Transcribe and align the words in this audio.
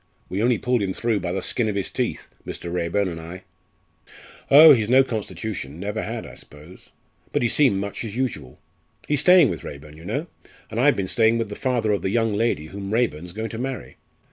We 0.29 0.41
only 0.41 0.57
pulled 0.57 0.81
him 0.81 0.93
through 0.93 1.19
by 1.19 1.31
the 1.31 1.43
skin 1.43 1.69
of 1.69 1.75
his 1.75 1.91
teeth 1.91 2.27
Mr. 2.43 2.73
Raeburn 2.73 3.07
and 3.07 3.21
I." 3.21 3.43
"Oh, 4.49 4.73
he's 4.73 4.89
no 4.89 5.03
constitution; 5.03 5.79
never 5.79 6.01
had, 6.01 6.25
I 6.25 6.33
suppose. 6.33 6.89
But 7.31 7.43
he 7.43 7.47
seemed 7.47 7.77
much 7.79 8.03
as 8.03 8.15
usual. 8.17 8.57
He's 9.07 9.19
staying 9.19 9.49
with 9.51 9.63
Raeburn, 9.63 9.95
you 9.95 10.03
know, 10.05 10.25
and 10.71 10.79
I've 10.79 10.95
been 10.95 11.07
staying 11.07 11.37
with 11.37 11.49
the 11.49 11.55
father 11.55 11.91
of 11.91 12.01
the 12.01 12.09
young 12.09 12.33
lady 12.33 12.65
whom 12.65 12.91
Raeburn 12.91 13.27
's 13.27 13.31
going 13.31 13.49
to 13.49 13.59
marry." 13.59 13.97